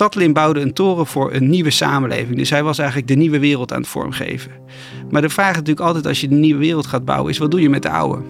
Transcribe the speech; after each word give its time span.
Tatlin 0.00 0.32
bouwde 0.32 0.60
een 0.60 0.72
toren 0.72 1.06
voor 1.06 1.32
een 1.32 1.48
nieuwe 1.48 1.70
samenleving. 1.70 2.36
Dus 2.36 2.50
hij 2.50 2.62
was 2.62 2.78
eigenlijk 2.78 3.08
de 3.08 3.14
nieuwe 3.14 3.38
wereld 3.38 3.72
aan 3.72 3.80
het 3.80 3.88
vormgeven. 3.88 4.50
Maar 5.10 5.22
de 5.22 5.28
vraag 5.28 5.50
is 5.50 5.56
natuurlijk 5.56 5.86
altijd 5.86 6.06
als 6.06 6.20
je 6.20 6.28
de 6.28 6.34
nieuwe 6.34 6.60
wereld 6.60 6.86
gaat 6.86 7.04
bouwen, 7.04 7.30
is 7.30 7.38
wat 7.38 7.50
doe 7.50 7.60
je 7.60 7.70
met 7.70 7.82
de 7.82 7.90
oude? 7.90 8.22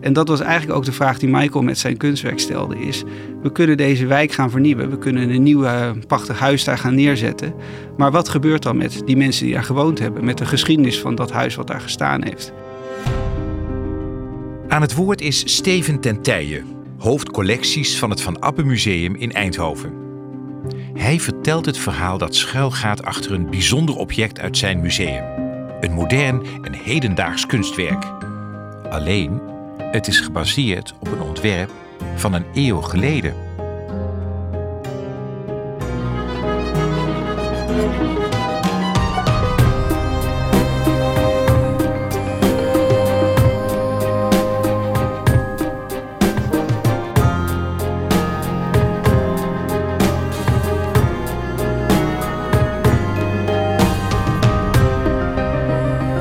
En 0.00 0.12
dat 0.12 0.28
was 0.28 0.40
eigenlijk 0.40 0.78
ook 0.78 0.84
de 0.84 0.92
vraag 0.92 1.18
die 1.18 1.28
Michael 1.28 1.62
met 1.62 1.78
zijn 1.78 1.96
kunstwerk 1.96 2.38
stelde. 2.38 2.78
Is, 2.78 3.02
we 3.42 3.52
kunnen 3.52 3.76
deze 3.76 4.06
wijk 4.06 4.32
gaan 4.32 4.50
vernieuwen. 4.50 4.90
We 4.90 4.98
kunnen 4.98 5.30
een 5.30 5.42
nieuw 5.42 5.64
eh, 5.64 5.90
prachtig 6.06 6.38
huis 6.38 6.64
daar 6.64 6.78
gaan 6.78 6.94
neerzetten. 6.94 7.54
Maar 7.96 8.10
wat 8.10 8.28
gebeurt 8.28 8.62
dan 8.62 8.76
met 8.76 9.02
die 9.04 9.16
mensen 9.16 9.44
die 9.44 9.54
daar 9.54 9.64
gewoond 9.64 9.98
hebben? 9.98 10.24
Met 10.24 10.38
de 10.38 10.46
geschiedenis 10.46 11.00
van 11.00 11.14
dat 11.14 11.32
huis 11.32 11.54
wat 11.54 11.66
daar 11.66 11.80
gestaan 11.80 12.24
heeft? 12.24 12.52
Aan 14.68 14.82
het 14.82 14.94
woord 14.94 15.20
is 15.20 15.54
Steven 15.54 16.00
Tentijen, 16.00 16.64
hoofd 16.98 17.30
collecties 17.30 17.98
van 17.98 18.10
het 18.10 18.20
Van 18.20 18.40
Appen 18.40 18.66
Museum 18.66 19.14
in 19.14 19.32
Eindhoven. 19.32 19.99
Hij 21.00 21.20
vertelt 21.20 21.66
het 21.66 21.78
verhaal 21.78 22.18
dat 22.18 22.34
schuilgaat 22.34 23.02
achter 23.02 23.32
een 23.32 23.50
bijzonder 23.50 23.96
object 23.96 24.40
uit 24.40 24.56
zijn 24.56 24.80
museum. 24.80 25.24
Een 25.80 25.92
modern 25.92 26.46
en 26.62 26.72
hedendaags 26.72 27.46
kunstwerk. 27.46 28.04
Alleen, 28.90 29.40
het 29.78 30.08
is 30.08 30.20
gebaseerd 30.20 30.94
op 30.98 31.12
een 31.12 31.20
ontwerp 31.20 31.70
van 32.16 32.32
een 32.32 32.44
eeuw 32.54 32.80
geleden. 32.80 33.34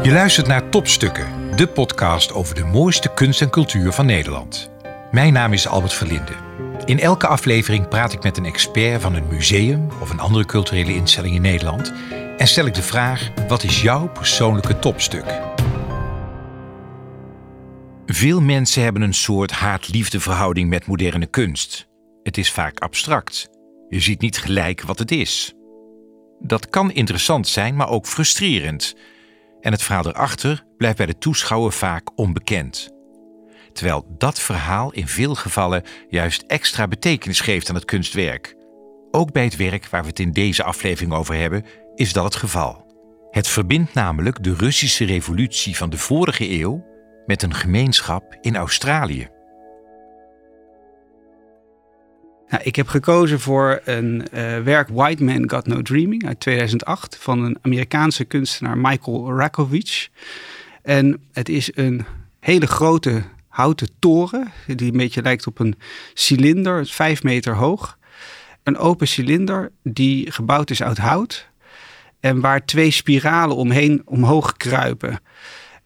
Je 0.10 0.16
luistert 0.16 0.48
naar 0.48 0.70
Topstukken, 0.70 1.56
de 1.56 1.68
podcast 1.68 2.34
over 2.34 2.56
de 2.56 2.64
mooiste 2.64 3.14
kunst 3.14 3.42
en 3.42 3.50
cultuur 3.50 3.92
van 3.92 4.06
Nederland. 4.06 4.72
Mijn 5.12 5.34
naam 5.34 5.54
is 5.54 5.68
Albert 5.68 5.94
Verlinde. 5.94 6.32
In 6.86 7.00
elke 7.00 7.28
aflevering 7.28 7.88
praat 7.88 8.14
ik 8.14 8.24
met 8.24 8.38
een 8.38 8.46
expert 8.46 9.02
van 9.02 9.16
een 9.16 9.28
museum 9.28 9.88
of 10.02 10.10
een 10.10 10.20
andere 10.20 10.46
culturele 10.46 10.94
instelling 10.94 11.36
in 11.36 11.42
Nederland 11.42 11.94
en 12.38 12.48
stel 12.48 12.66
ik 12.66 12.74
de 12.74 12.82
vraag: 12.82 13.32
wat 13.48 13.64
is 13.64 13.82
jouw 13.82 14.08
persoonlijke 14.08 14.80
topstuk? 14.80 15.42
Veel 18.06 18.42
mensen 18.42 18.84
hebben 18.84 19.02
een 19.02 19.14
soort 19.14 19.52
haat-liefde 19.52 20.20
verhouding 20.20 20.70
met 20.70 20.88
moderne 20.88 21.28
kunst. 21.28 21.88
Het 22.24 22.38
is 22.38 22.52
vaak 22.52 22.80
abstract. 22.80 23.50
Je 23.90 24.00
ziet 24.00 24.22
niet 24.22 24.38
gelijk 24.38 24.82
wat 24.82 25.00
het 25.00 25.12
is. 25.12 25.54
Dat 26.40 26.70
kan 26.70 26.92
interessant 26.92 27.48
zijn, 27.48 27.76
maar 27.76 27.90
ook 27.90 28.08
frustrerend 28.08 28.96
en 29.62 29.72
het 29.72 29.84
verhaal 29.84 30.08
erachter 30.08 30.64
blijft 30.78 30.98
bij 30.98 31.06
de 31.06 31.18
toeschouwer 31.18 31.72
vaak 31.72 32.10
onbekend. 32.16 32.90
Terwijl 33.74 34.06
dat 34.18 34.40
verhaal 34.40 34.92
in 34.92 35.08
veel 35.08 35.36
gevallen 35.36 35.84
juist 36.10 36.42
extra 36.48 36.88
betekenis 36.88 37.40
geeft 37.40 37.70
aan 37.70 37.76
het 37.76 37.86
kunstwerk. 37.86 38.56
Ook 39.12 39.32
bij 39.32 39.44
het 39.44 39.56
werk 39.56 39.88
waar 39.88 40.02
we 40.02 40.08
het 40.08 40.20
in 40.20 40.32
deze 40.32 40.64
aflevering 40.64 41.14
over 41.14 41.36
hebben, 41.36 41.66
is 41.96 42.14
dat 42.14 42.24
het 42.24 42.36
geval. 42.36 42.88
Het 43.32 43.48
verbindt 43.48 43.94
namelijk 43.94 44.44
de 44.44 44.54
Russische 44.54 45.06
revolutie 45.06 45.78
van 45.78 45.90
de 45.90 45.98
vorige 45.98 46.50
eeuw 46.50 46.86
met 47.26 47.44
een 47.44 47.54
gemeenschap 47.54 48.38
in 48.42 48.56
Australië. 48.56 49.28
Nou, 52.50 52.64
ik 52.64 52.76
heb 52.76 52.88
gekozen 52.88 53.40
voor 53.40 53.82
een 53.84 54.28
uh, 54.34 54.60
werk 54.60 54.90
White 54.90 55.24
Man 55.24 55.50
Got 55.50 55.68
No 55.68 55.82
Dreaming 55.82 56.28
uit 56.28 56.40
2008 56.40 57.18
van 57.18 57.44
een 57.44 57.58
Amerikaanse 57.62 58.26
kunstenaar 58.26 58.78
Michael 58.78 59.38
Rakovic. 59.38 60.10
En 60.82 61.22
het 61.32 61.50
is 61.50 61.72
een 61.76 62.06
hele 62.40 62.68
grote 62.68 63.24
houten 63.48 63.90
toren 64.00 64.52
die 64.68 64.92
een 64.92 64.98
beetje 64.98 65.22
lijkt 65.22 65.48
op 65.48 65.60
een 65.60 65.76
cilinder, 66.14 66.86
vijf 66.86 67.24
meter 67.24 67.56
hoog. 67.56 67.98
Een 68.64 68.78
open 68.78 69.08
cilinder 69.08 69.72
die 69.84 70.32
gebouwd 70.32 70.70
is 70.70 70.84
uit 70.84 70.98
hout 70.98 71.50
en 72.20 72.40
waar 72.40 72.66
twee 72.66 72.92
spiralen 72.92 73.56
omheen 73.56 74.02
omhoog 74.06 74.54
kruipen 74.54 75.20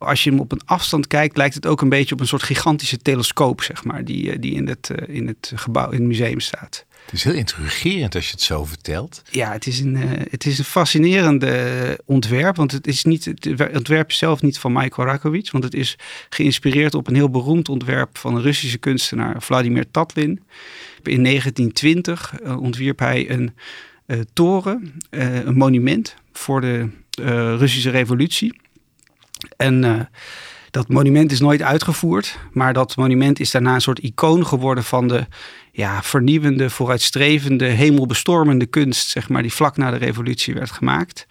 als 0.06 0.24
je 0.24 0.30
hem 0.30 0.40
op 0.40 0.52
een 0.52 0.62
afstand 0.66 1.08
kijkt, 1.08 1.38
lijkt 1.38 1.56
het 1.56 1.66
ook 1.66 1.82
een 1.82 1.90
beetje 1.90 2.14
op 2.14 2.20
een 2.22 2.28
soort 2.28 2.44
gigantische 2.44 2.98
telescoop, 2.98 3.62
zeg 3.62 3.84
maar, 3.84 4.06
die, 4.06 4.32
eh, 4.32 4.38
die 4.40 4.54
in, 4.54 4.68
het, 4.68 4.90
eh, 4.90 5.16
in 5.16 5.28
het 5.28 5.52
gebouw, 5.56 5.90
in 5.90 5.98
het 5.98 6.08
museum 6.08 6.40
staat. 6.40 6.86
Het 7.06 7.14
is 7.14 7.24
heel 7.24 7.34
intrigerend 7.34 8.16
als 8.16 8.26
je 8.26 8.32
het 8.32 8.42
zo 8.42 8.66
vertelt. 8.66 9.22
Ja, 9.30 9.52
het 9.52 9.68
is 9.68 9.80
een, 9.80 9.96
uh, 9.96 10.10
het 10.30 10.46
is 10.46 10.60
een 10.60 10.66
fascinerende 10.66 12.00
ontwerp. 12.06 12.56
Want 12.56 12.72
het 12.72 12.88
is 12.88 13.04
niet 13.04 13.26
het 13.26 13.74
ontwerp 13.74 14.12
zelf 14.12 14.42
niet 14.42 14.60
van 14.60 14.74
Michael 14.74 15.08
Rakovic. 15.08 15.52
Want 15.52 15.64
het 15.64 15.74
is 15.74 15.98
geïnspireerd 16.30 16.94
op 16.94 17.08
een 17.08 17.16
heel 17.16 17.30
beroemd 17.30 17.70
ontwerp 17.70 18.18
van 18.18 18.36
een 18.36 18.42
Russische 18.42 18.78
kunstenaar, 18.78 19.42
Vladimir 19.42 19.92
Tatlin. 19.92 20.44
In 21.04 21.24
1920 21.24 22.34
ontwierp 22.58 23.00
hij 23.00 23.30
een 23.30 23.54
toren, 24.34 24.94
een 25.10 25.56
monument 25.56 26.16
voor 26.32 26.62
de 26.62 26.90
Russische 27.58 27.90
revolutie. 27.90 28.62
En 29.58 29.84
uh, 29.84 30.00
dat 30.72 30.88
monument 30.88 31.32
is 31.32 31.40
nooit 31.40 31.62
uitgevoerd, 31.62 32.40
maar 32.52 32.74
dat 32.74 32.96
monument 32.96 33.40
is 33.40 33.52
daarna 33.52 33.74
een 33.74 33.82
soort 33.82 34.00
icoon 34.00 34.46
geworden 34.46 34.84
van 34.84 35.08
de 35.08 35.26
ja, 35.72 36.04
vernieuwende, 36.04 36.70
vooruitstrevende, 36.70 37.66
hemelbestormende 37.66 38.66
kunst, 38.66 39.10
zeg 39.10 39.30
maar, 39.30 39.42
die 39.42 39.54
vlak 39.54 39.78
na 39.78 39.92
de 39.92 39.98
revolutie 39.98 40.54
werd 40.54 40.72
gemaakt. 40.72 41.28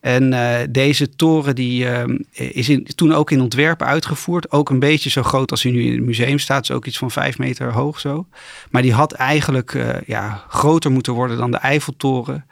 En 0.00 0.32
uh, 0.32 0.56
deze 0.70 1.08
toren 1.08 1.54
die, 1.54 1.84
uh, 1.84 2.04
is 2.32 2.68
in, 2.68 2.84
toen 2.84 3.12
ook 3.12 3.30
in 3.30 3.40
ontwerp 3.40 3.82
uitgevoerd. 3.82 4.52
Ook 4.52 4.70
een 4.70 4.78
beetje 4.78 5.10
zo 5.10 5.22
groot 5.22 5.50
als 5.50 5.62
hij 5.62 5.72
nu 5.72 5.84
in 5.84 5.92
het 5.92 6.04
museum 6.04 6.38
staat. 6.38 6.66
Dus 6.66 6.76
ook 6.76 6.86
iets 6.86 6.98
van 6.98 7.10
vijf 7.10 7.38
meter 7.38 7.72
hoog 7.72 8.00
zo. 8.00 8.26
Maar 8.70 8.82
die 8.82 8.92
had 8.92 9.12
eigenlijk 9.12 10.02
ja, 10.06 10.44
groter 10.48 10.90
moeten 10.90 11.12
worden 11.12 11.36
dan 11.36 11.50
de 11.50 11.56
Eiffeltoren. 11.56 12.46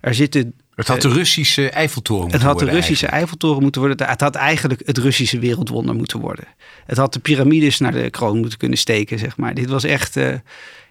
Er 0.00 0.14
zitten 0.14 0.54
het 0.78 0.88
had 0.88 1.02
de 1.02 1.08
Russische 1.08 1.70
Eiffeltoren 1.70 2.22
moeten 2.22 2.40
worden. 2.40 2.58
Het 2.58 2.66
had 2.66 2.74
de 2.74 2.76
Russische 2.76 3.06
Eiffeltoren 3.06 3.62
moeten 3.62 3.80
worden. 3.80 4.06
Het 4.06 4.20
had 4.20 4.34
eigenlijk 4.34 4.82
het 4.84 4.98
Russische 4.98 5.38
wereldwonder 5.38 5.94
moeten 5.94 6.20
worden. 6.20 6.44
Het 6.86 6.96
had 6.96 7.12
de 7.12 7.18
piramides 7.18 7.78
naar 7.78 7.92
de 7.92 8.10
kroon 8.10 8.38
moeten 8.38 8.58
kunnen 8.58 8.78
steken, 8.78 9.18
zeg 9.18 9.36
maar. 9.36 9.54
Dit 9.54 9.68
was 9.68 9.84
echt 9.84 10.16
uh, 10.16 10.34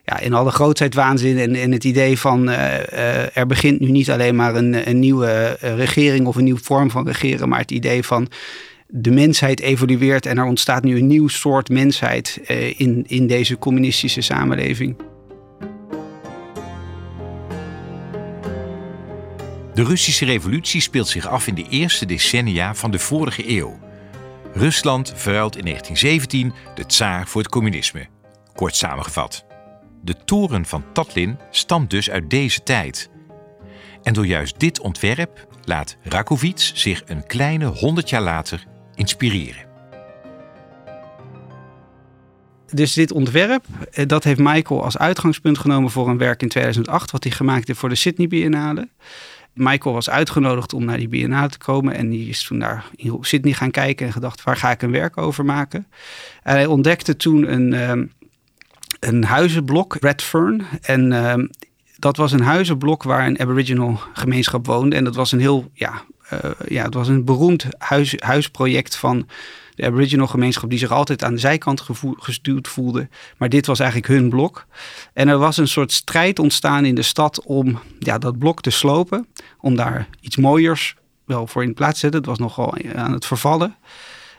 ja, 0.03 0.19
in 0.19 0.33
alle 0.33 0.51
grootheid 0.51 0.93
waanzin. 0.93 1.37
En, 1.37 1.55
en 1.55 1.71
het 1.71 1.83
idee 1.83 2.19
van 2.19 2.49
uh, 2.49 2.55
uh, 2.55 3.37
er 3.37 3.47
begint 3.47 3.79
nu 3.79 3.91
niet 3.91 4.11
alleen 4.11 4.35
maar 4.35 4.55
een, 4.55 4.89
een 4.89 4.99
nieuwe 4.99 5.57
regering 5.59 6.27
of 6.27 6.35
een 6.35 6.43
nieuwe 6.43 6.63
vorm 6.63 6.91
van 6.91 7.05
regeren. 7.05 7.49
Maar 7.49 7.59
het 7.59 7.71
idee 7.71 8.03
van 8.03 8.27
de 8.87 9.11
mensheid 9.11 9.59
evolueert 9.59 10.25
en 10.25 10.37
er 10.37 10.45
ontstaat 10.45 10.83
nu 10.83 10.97
een 10.97 11.07
nieuw 11.07 11.27
soort 11.27 11.69
mensheid 11.69 12.39
in, 12.77 13.03
in 13.07 13.27
deze 13.27 13.57
communistische 13.57 14.21
samenleving. 14.21 14.95
De 19.77 19.83
Russische 19.83 20.25
revolutie 20.25 20.81
speelt 20.81 21.07
zich 21.07 21.27
af 21.27 21.47
in 21.47 21.55
de 21.55 21.67
eerste 21.69 22.05
decennia 22.05 22.75
van 22.75 22.91
de 22.91 22.99
vorige 22.99 23.49
eeuw. 23.49 23.79
Rusland 24.53 25.13
verruilt 25.15 25.55
in 25.57 25.63
1917 25.63 26.53
de 26.75 26.85
tsaar 26.85 27.27
voor 27.27 27.41
het 27.41 27.51
communisme. 27.51 28.07
Kort 28.55 28.75
samengevat. 28.75 29.45
De 30.03 30.15
toren 30.25 30.65
van 30.65 30.83
Tatlin 30.93 31.37
stamt 31.51 31.89
dus 31.89 32.09
uit 32.09 32.29
deze 32.29 32.63
tijd. 32.63 33.09
En 34.03 34.13
door 34.13 34.25
juist 34.25 34.59
dit 34.59 34.79
ontwerp 34.79 35.47
laat 35.63 35.97
Rakovic 36.03 36.71
zich 36.73 37.01
een 37.05 37.25
kleine 37.27 37.65
100 37.65 38.09
jaar 38.09 38.21
later 38.21 38.65
inspireren. 38.95 39.65
Dus 42.65 42.93
dit 42.93 43.11
ontwerp, 43.11 43.65
eh, 43.91 44.07
dat 44.07 44.23
heeft 44.23 44.39
Michael 44.39 44.83
als 44.83 44.97
uitgangspunt 44.97 45.57
genomen 45.57 45.91
voor 45.91 46.09
een 46.09 46.17
werk 46.17 46.41
in 46.41 46.49
2008, 46.49 47.11
wat 47.11 47.23
hij 47.23 47.31
gemaakt 47.31 47.67
heeft 47.67 47.79
voor 47.79 47.89
de 47.89 47.95
Sydney 47.95 48.27
Biennale. 48.27 48.89
Michael 49.57 49.93
was 49.93 50.09
uitgenodigd 50.09 50.73
om 50.73 50.85
naar 50.85 50.97
die 50.97 51.07
Biennale 51.07 51.49
te 51.49 51.57
komen. 51.57 51.95
En 51.95 52.09
die 52.09 52.29
is 52.29 52.43
toen 52.43 52.57
naar 52.57 52.85
Sydney 53.21 53.53
gaan 53.53 53.71
kijken 53.71 54.05
en 54.05 54.11
gedacht, 54.11 54.43
waar 54.43 54.57
ga 54.57 54.71
ik 54.71 54.81
een 54.81 54.91
werk 54.91 55.17
over 55.17 55.45
maken? 55.45 55.87
En 56.43 56.53
hij 56.53 56.65
ontdekte 56.65 57.15
toen 57.15 57.51
een, 57.51 57.73
ehm, 57.73 58.05
een 58.99 59.23
huizenblok, 59.23 59.95
Redfern. 59.99 60.65
En 60.81 61.11
ehm, 61.11 61.47
dat 61.97 62.17
was 62.17 62.31
een 62.31 62.41
huizenblok 62.41 63.03
waar 63.03 63.27
een 63.27 63.39
aboriginal 63.39 63.99
gemeenschap 64.13 64.65
woonde. 64.65 64.95
En 64.95 65.03
dat 65.03 65.15
was 65.15 65.31
een 65.31 65.39
heel, 65.39 65.71
ja, 65.73 66.03
uh, 66.33 66.39
ja 66.67 66.83
het 66.83 66.93
was 66.93 67.07
een 67.07 67.25
beroemd 67.25 67.67
huis, 67.77 68.15
huisproject 68.17 68.95
van 68.95 69.27
de 69.77 69.85
Aboriginal 69.85 70.27
gemeenschap 70.27 70.69
die 70.69 70.79
zich 70.79 70.91
altijd 70.91 71.23
aan 71.23 71.33
de 71.33 71.39
zijkant 71.39 71.83
gestuurd 72.17 72.67
voelde. 72.67 73.07
Maar 73.37 73.49
dit 73.49 73.65
was 73.65 73.79
eigenlijk 73.79 74.09
hun 74.09 74.29
blok. 74.29 74.65
En 75.13 75.27
er 75.27 75.37
was 75.37 75.57
een 75.57 75.67
soort 75.67 75.91
strijd 75.91 76.39
ontstaan 76.39 76.85
in 76.85 76.95
de 76.95 77.01
stad 77.01 77.43
om 77.45 77.79
ja, 77.99 78.17
dat 78.17 78.37
blok 78.37 78.61
te 78.61 78.69
slopen. 78.69 79.27
Om 79.59 79.75
daar 79.75 80.07
iets 80.19 80.37
mooiers 80.37 80.95
wel 81.25 81.47
voor 81.47 81.63
in 81.63 81.73
plaats 81.73 81.93
te 81.93 81.99
zetten. 81.99 82.19
Het 82.19 82.29
was 82.29 82.39
nogal 82.39 82.77
aan 82.95 83.13
het 83.13 83.25
vervallen. 83.25 83.75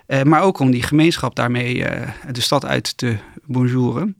Uh, 0.06 0.23
maar 0.23 0.43
ook 0.43 0.58
om 0.58 0.70
die 0.70 0.82
gemeenschap 0.82 1.35
daarmee 1.35 1.75
uh, 1.76 2.08
de 2.32 2.40
stad 2.40 2.64
uit 2.64 2.96
te 2.96 3.17
bonjouren. 3.44 4.17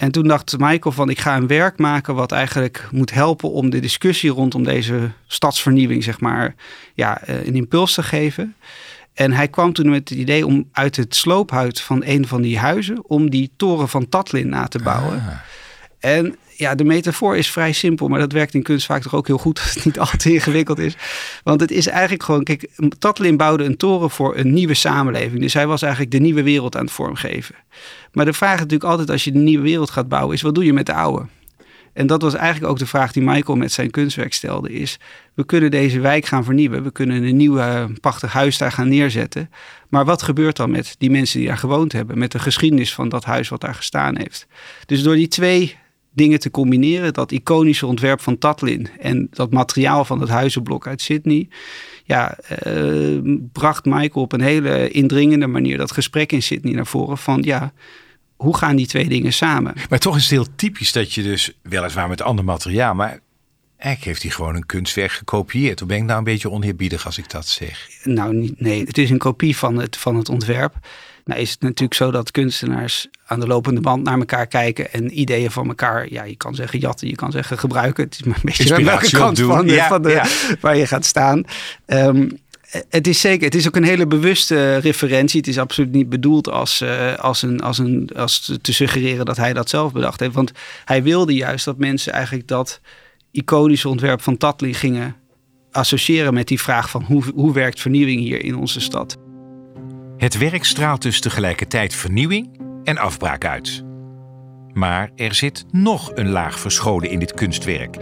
En 0.00 0.10
toen 0.12 0.28
dacht 0.28 0.58
Michael 0.58 0.94
van 0.94 1.10
ik 1.10 1.18
ga 1.18 1.36
een 1.36 1.46
werk 1.46 1.78
maken 1.78 2.14
wat 2.14 2.32
eigenlijk 2.32 2.88
moet 2.90 3.12
helpen 3.12 3.50
om 3.50 3.70
de 3.70 3.80
discussie 3.80 4.30
rondom 4.30 4.64
deze 4.64 5.10
stadsvernieuwing, 5.26 6.04
zeg 6.04 6.20
maar, 6.20 6.54
ja, 6.94 7.22
eh, 7.22 7.46
een 7.46 7.54
impuls 7.54 7.94
te 7.94 8.02
geven. 8.02 8.54
En 9.20 9.32
hij 9.32 9.48
kwam 9.48 9.72
toen 9.72 9.90
met 9.90 10.08
het 10.08 10.18
idee 10.18 10.46
om 10.46 10.68
uit 10.72 10.96
het 10.96 11.14
sloophuid 11.14 11.80
van 11.80 12.02
een 12.04 12.26
van 12.26 12.42
die 12.42 12.58
huizen, 12.58 13.08
om 13.08 13.30
die 13.30 13.50
toren 13.56 13.88
van 13.88 14.08
Tatlin 14.08 14.48
na 14.48 14.66
te 14.66 14.78
bouwen. 14.78 15.14
Ah. 15.14 15.32
En 15.98 16.36
ja, 16.56 16.74
de 16.74 16.84
metafoor 16.84 17.36
is 17.36 17.50
vrij 17.50 17.72
simpel, 17.72 18.08
maar 18.08 18.18
dat 18.18 18.32
werkt 18.32 18.54
in 18.54 18.62
kunst 18.62 18.86
vaak 18.86 19.02
toch 19.02 19.14
ook 19.14 19.26
heel 19.26 19.38
goed 19.38 19.60
als 19.62 19.74
het 19.74 19.84
niet 19.84 19.98
altijd 19.98 20.24
ingewikkeld 20.24 20.78
is. 20.78 20.96
Want 21.42 21.60
het 21.60 21.70
is 21.70 21.86
eigenlijk 21.86 22.22
gewoon, 22.22 22.44
kijk, 22.44 22.70
Tatlin 22.98 23.36
bouwde 23.36 23.64
een 23.64 23.76
toren 23.76 24.10
voor 24.10 24.36
een 24.36 24.52
nieuwe 24.52 24.74
samenleving. 24.74 25.40
Dus 25.40 25.54
hij 25.54 25.66
was 25.66 25.82
eigenlijk 25.82 26.12
de 26.12 26.20
nieuwe 26.20 26.42
wereld 26.42 26.76
aan 26.76 26.84
het 26.84 26.92
vormgeven. 26.92 27.54
Maar 28.12 28.24
de 28.24 28.32
vraag 28.32 28.56
natuurlijk 28.56 28.90
altijd 28.90 29.10
als 29.10 29.24
je 29.24 29.32
de 29.32 29.38
nieuwe 29.38 29.64
wereld 29.64 29.90
gaat 29.90 30.08
bouwen, 30.08 30.34
is 30.34 30.42
wat 30.42 30.54
doe 30.54 30.64
je 30.64 30.72
met 30.72 30.86
de 30.86 30.94
oude? 30.94 31.26
En 31.92 32.06
dat 32.06 32.22
was 32.22 32.34
eigenlijk 32.34 32.72
ook 32.72 32.78
de 32.78 32.86
vraag 32.86 33.12
die 33.12 33.22
Michael 33.22 33.58
met 33.58 33.72
zijn 33.72 33.90
kunstwerk 33.90 34.32
stelde. 34.32 34.72
Is, 34.72 34.98
we 35.34 35.44
kunnen 35.44 35.70
deze 35.70 36.00
wijk 36.00 36.26
gaan 36.26 36.44
vernieuwen. 36.44 36.82
We 36.82 36.90
kunnen 36.90 37.22
een 37.22 37.36
nieuw 37.36 37.58
uh, 37.58 37.84
prachtig 38.00 38.32
huis 38.32 38.58
daar 38.58 38.72
gaan 38.72 38.88
neerzetten. 38.88 39.50
Maar 39.88 40.04
wat 40.04 40.22
gebeurt 40.22 40.56
dan 40.56 40.70
met 40.70 40.94
die 40.98 41.10
mensen 41.10 41.38
die 41.38 41.48
daar 41.48 41.58
gewoond 41.58 41.92
hebben? 41.92 42.18
Met 42.18 42.32
de 42.32 42.38
geschiedenis 42.38 42.94
van 42.94 43.08
dat 43.08 43.24
huis 43.24 43.48
wat 43.48 43.60
daar 43.60 43.74
gestaan 43.74 44.16
heeft. 44.16 44.46
Dus 44.86 45.02
door 45.02 45.14
die 45.14 45.28
twee 45.28 45.76
dingen 46.12 46.40
te 46.40 46.50
combineren, 46.50 47.12
dat 47.12 47.32
iconische 47.32 47.86
ontwerp 47.86 48.20
van 48.20 48.38
Tatlin 48.38 48.88
en 48.98 49.28
dat 49.30 49.52
materiaal 49.52 50.04
van 50.04 50.20
het 50.20 50.28
huizenblok 50.28 50.86
uit 50.86 51.00
Sydney, 51.00 51.48
ja, 52.04 52.38
uh, 52.66 53.18
bracht 53.52 53.84
Michael 53.84 54.24
op 54.24 54.32
een 54.32 54.40
hele 54.40 54.90
indringende 54.90 55.46
manier 55.46 55.78
dat 55.78 55.92
gesprek 55.92 56.32
in 56.32 56.42
Sydney 56.42 56.74
naar 56.74 56.86
voren 56.86 57.18
van 57.18 57.42
ja, 57.42 57.72
hoe 58.40 58.56
gaan 58.56 58.76
die 58.76 58.86
twee 58.86 59.08
dingen 59.08 59.32
samen? 59.32 59.74
Maar 59.88 59.98
toch 59.98 60.16
is 60.16 60.22
het 60.22 60.30
heel 60.30 60.46
typisch 60.56 60.92
dat 60.92 61.12
je 61.12 61.22
dus 61.22 61.52
weliswaar 61.62 62.08
met 62.08 62.22
ander 62.22 62.44
materiaal, 62.44 62.94
maar 62.94 63.20
eigenlijk 63.76 64.04
heeft 64.04 64.22
hij 64.22 64.30
gewoon 64.30 64.54
een 64.54 64.66
kunstwerk 64.66 65.12
gekopieerd. 65.12 65.78
Hoe 65.78 65.88
ben 65.88 65.96
ik 65.96 66.04
nou 66.04 66.18
een 66.18 66.24
beetje 66.24 66.50
oneerbiedig 66.50 67.06
als 67.06 67.18
ik 67.18 67.30
dat 67.30 67.46
zeg? 67.46 67.88
Nou, 68.04 68.54
nee, 68.56 68.84
het 68.84 68.98
is 68.98 69.10
een 69.10 69.18
kopie 69.18 69.56
van 69.56 69.78
het, 69.78 69.96
van 69.96 70.16
het 70.16 70.28
ontwerp. 70.28 70.74
Nou 71.24 71.40
is 71.40 71.50
het 71.50 71.60
natuurlijk 71.60 71.94
zo 71.94 72.10
dat 72.10 72.30
kunstenaars 72.30 73.08
aan 73.26 73.40
de 73.40 73.46
lopende 73.46 73.80
band 73.80 74.04
naar 74.04 74.18
elkaar 74.18 74.46
kijken 74.46 74.92
en 74.92 75.20
ideeën 75.20 75.50
van 75.50 75.68
elkaar, 75.68 76.12
ja, 76.12 76.22
je 76.24 76.36
kan 76.36 76.54
zeggen 76.54 76.78
jatten, 76.78 77.08
je 77.08 77.14
kan 77.14 77.32
zeggen 77.32 77.58
gebruiken. 77.58 78.04
Het 78.04 78.14
is 78.14 78.22
maar 78.22 78.36
een 78.36 78.42
beetje 78.44 78.74
aan 78.74 78.84
welke 78.84 79.10
kant 79.10 79.36
doen. 79.36 79.48
van, 79.48 79.66
de, 79.66 79.72
ja, 79.72 79.88
van 79.88 80.02
de, 80.02 80.10
ja. 80.10 80.26
waar 80.60 80.76
je 80.76 80.86
gaat 80.86 81.04
staan. 81.04 81.44
Um, 81.86 82.38
het 82.88 83.06
is 83.06 83.20
zeker, 83.20 83.44
het 83.44 83.54
is 83.54 83.66
ook 83.66 83.76
een 83.76 83.84
hele 83.84 84.06
bewuste 84.06 84.76
referentie. 84.76 85.40
Het 85.40 85.48
is 85.48 85.58
absoluut 85.58 85.92
niet 85.92 86.08
bedoeld 86.08 86.48
als, 86.48 86.80
uh, 86.80 87.14
als, 87.14 87.42
een, 87.42 87.60
als, 87.60 87.78
een, 87.78 88.10
als 88.16 88.58
te 88.60 88.72
suggereren 88.72 89.24
dat 89.24 89.36
hij 89.36 89.52
dat 89.52 89.68
zelf 89.68 89.92
bedacht 89.92 90.20
heeft. 90.20 90.34
Want 90.34 90.52
hij 90.84 91.02
wilde 91.02 91.34
juist 91.34 91.64
dat 91.64 91.78
mensen 91.78 92.12
eigenlijk 92.12 92.48
dat 92.48 92.80
iconische 93.30 93.88
ontwerp 93.88 94.22
van 94.22 94.36
Tatley 94.36 94.72
gingen 94.72 95.16
associëren 95.70 96.34
met 96.34 96.48
die 96.48 96.60
vraag 96.60 96.90
van 96.90 97.02
hoe, 97.02 97.24
hoe 97.34 97.52
werkt 97.52 97.80
vernieuwing 97.80 98.20
hier 98.20 98.44
in 98.44 98.56
onze 98.56 98.80
stad. 98.80 99.16
Het 100.16 100.38
werk 100.38 100.64
straalt 100.64 101.02
dus 101.02 101.20
tegelijkertijd 101.20 101.94
vernieuwing 101.94 102.60
en 102.84 102.98
afbraak 102.98 103.44
uit. 103.44 103.84
Maar 104.72 105.10
er 105.16 105.34
zit 105.34 105.64
nog 105.70 106.10
een 106.14 106.28
laag 106.28 106.58
verscholen 106.58 107.10
in 107.10 107.18
dit 107.18 107.34
kunstwerk. 107.34 107.96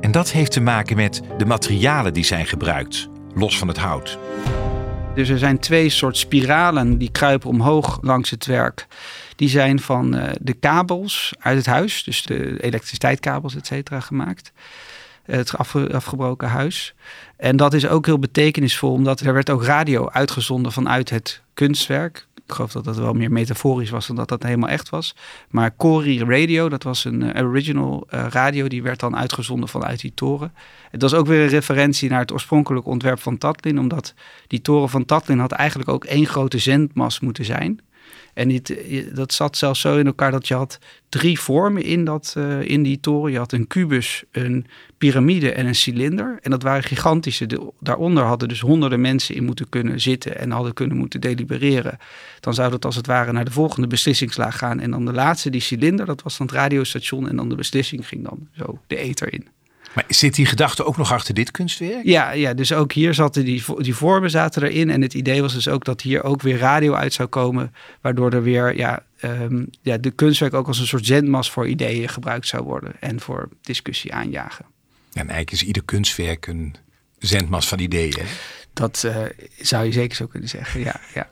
En 0.00 0.10
dat 0.12 0.30
heeft 0.30 0.52
te 0.52 0.60
maken 0.60 0.96
met 0.96 1.22
de 1.38 1.46
materialen 1.46 2.14
die 2.14 2.24
zijn 2.24 2.46
gebruikt, 2.46 3.08
los 3.34 3.58
van 3.58 3.68
het 3.68 3.78
hout. 3.78 4.18
Dus 5.14 5.28
er 5.28 5.38
zijn 5.38 5.58
twee 5.58 5.88
soort 5.88 6.16
spiralen 6.16 6.98
die 6.98 7.10
kruipen 7.10 7.48
omhoog 7.48 7.98
langs 8.00 8.30
het 8.30 8.46
werk. 8.46 8.86
Die 9.36 9.48
zijn 9.48 9.80
van 9.80 10.16
uh, 10.16 10.24
de 10.40 10.52
kabels 10.52 11.34
uit 11.38 11.56
het 11.56 11.66
huis, 11.66 12.04
dus 12.04 12.22
de 12.22 12.62
elektriciteitskabels, 12.62 13.56
et 13.56 13.66
cetera, 13.66 14.00
gemaakt. 14.00 14.52
Het 15.24 15.56
afge 15.56 15.92
afgebroken 15.94 16.48
huis. 16.48 16.94
En 17.36 17.56
dat 17.56 17.74
is 17.74 17.86
ook 17.86 18.06
heel 18.06 18.18
betekenisvol, 18.18 18.92
omdat 18.92 19.20
er 19.20 19.32
werd 19.32 19.50
ook 19.50 19.64
radio 19.64 20.08
uitgezonden 20.08 20.72
vanuit 20.72 21.10
het 21.10 21.42
kunstwerk. 21.54 22.26
Ik 22.46 22.52
geloof 22.54 22.72
dat 22.72 22.84
dat 22.84 22.96
wel 22.96 23.12
meer 23.12 23.32
metaforisch 23.32 23.90
was 23.90 24.06
dan 24.06 24.16
dat 24.16 24.28
dat 24.28 24.42
helemaal 24.42 24.68
echt 24.68 24.88
was. 24.88 25.14
Maar 25.48 25.76
Cori 25.76 26.24
Radio, 26.24 26.68
dat 26.68 26.82
was 26.82 27.04
een 27.04 27.36
uh, 27.36 27.46
original 27.46 28.06
uh, 28.10 28.26
radio, 28.30 28.68
die 28.68 28.82
werd 28.82 29.00
dan 29.00 29.16
uitgezonden 29.16 29.68
vanuit 29.68 30.00
die 30.00 30.12
toren. 30.14 30.52
Het 30.90 31.02
was 31.02 31.14
ook 31.14 31.26
weer 31.26 31.42
een 31.42 31.48
referentie 31.48 32.10
naar 32.10 32.20
het 32.20 32.32
oorspronkelijke 32.32 32.88
ontwerp 32.88 33.20
van 33.20 33.38
Tatlin, 33.38 33.78
omdat 33.78 34.14
die 34.46 34.60
toren 34.60 34.88
van 34.88 35.04
Tatlin 35.04 35.38
had 35.38 35.52
eigenlijk 35.52 35.88
ook 35.88 36.04
één 36.04 36.26
grote 36.26 36.58
zendmas 36.58 37.20
moeten 37.20 37.44
zijn. 37.44 37.80
En 38.34 38.62
dat 39.14 39.32
zat 39.32 39.56
zelfs 39.56 39.80
zo 39.80 39.98
in 39.98 40.06
elkaar 40.06 40.30
dat 40.30 40.48
je 40.48 40.54
had 40.54 40.78
drie 41.08 41.40
vormen 41.40 41.82
in, 41.82 42.04
dat, 42.04 42.34
uh, 42.38 42.60
in 42.62 42.82
die 42.82 43.00
toren. 43.00 43.32
Je 43.32 43.38
had 43.38 43.52
een 43.52 43.66
kubus, 43.66 44.24
een 44.32 44.66
piramide 44.98 45.52
en 45.52 45.66
een 45.66 45.74
cilinder. 45.74 46.38
En 46.42 46.50
dat 46.50 46.62
waren 46.62 46.82
gigantische. 46.82 47.46
De, 47.46 47.72
daaronder 47.80 48.24
hadden 48.24 48.48
dus 48.48 48.60
honderden 48.60 49.00
mensen 49.00 49.34
in 49.34 49.44
moeten 49.44 49.68
kunnen 49.68 50.00
zitten 50.00 50.38
en 50.38 50.50
hadden 50.50 50.74
kunnen 50.74 50.96
moeten 50.96 51.20
delibereren. 51.20 51.98
Dan 52.40 52.54
zou 52.54 52.70
dat 52.70 52.84
als 52.84 52.96
het 52.96 53.06
ware 53.06 53.32
naar 53.32 53.44
de 53.44 53.50
volgende 53.50 53.86
beslissingslaag 53.86 54.58
gaan. 54.58 54.80
En 54.80 54.90
dan 54.90 55.04
de 55.04 55.12
laatste, 55.12 55.50
die 55.50 55.60
cilinder, 55.60 56.06
dat 56.06 56.22
was 56.22 56.38
dan 56.38 56.46
het 56.46 56.56
radiostation. 56.56 57.28
En 57.28 57.36
dan 57.36 57.48
de 57.48 57.54
beslissing 57.54 58.08
ging 58.08 58.24
dan 58.24 58.48
zo 58.52 58.78
de 58.86 58.96
ether 58.96 59.32
in. 59.32 59.53
Maar 59.94 60.04
zit 60.08 60.34
die 60.34 60.46
gedachte 60.46 60.84
ook 60.84 60.96
nog 60.96 61.12
achter 61.12 61.34
dit 61.34 61.50
kunstwerk? 61.50 62.04
Ja, 62.04 62.32
ja 62.32 62.54
dus 62.54 62.72
ook 62.72 62.92
hier 62.92 63.14
zaten 63.14 63.44
die, 63.44 63.64
die 63.76 63.94
vormen 63.94 64.30
zaten 64.30 64.62
erin. 64.62 64.90
En 64.90 65.02
het 65.02 65.14
idee 65.14 65.42
was 65.42 65.52
dus 65.52 65.68
ook 65.68 65.84
dat 65.84 66.00
hier 66.00 66.24
ook 66.24 66.42
weer 66.42 66.58
radio 66.58 66.94
uit 66.94 67.12
zou 67.12 67.28
komen. 67.28 67.74
Waardoor 68.00 68.32
er 68.32 68.42
weer 68.42 68.76
ja, 68.76 69.02
um, 69.22 69.70
ja, 69.82 69.98
de 69.98 70.10
kunstwerk 70.10 70.54
ook 70.54 70.66
als 70.66 70.78
een 70.78 70.86
soort 70.86 71.06
zendmas 71.06 71.50
voor 71.50 71.68
ideeën 71.68 72.08
gebruikt 72.08 72.46
zou 72.46 72.62
worden. 72.62 72.92
En 73.00 73.20
voor 73.20 73.48
discussie 73.60 74.14
aanjagen. 74.14 74.64
En 75.12 75.28
eigenlijk 75.28 75.52
is 75.52 75.62
ieder 75.62 75.84
kunstwerk 75.84 76.46
een 76.46 76.74
zendmas 77.18 77.68
van 77.68 77.78
ideeën. 77.78 78.26
Dat 78.72 79.02
uh, 79.06 79.16
zou 79.60 79.84
je 79.84 79.92
zeker 79.92 80.16
zo 80.16 80.26
kunnen 80.26 80.48
zeggen, 80.48 80.80
ja. 80.80 81.00
ja. 81.14 81.30